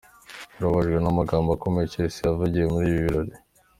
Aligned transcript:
Barijijwe 0.61 0.99
n'amagambo 1.01 1.49
akomeye 1.51 1.91
Chelsea 1.93 2.23
yavugiye 2.25 2.65
muri 2.73 2.85
ibi 2.89 3.01
birori. 3.05 3.33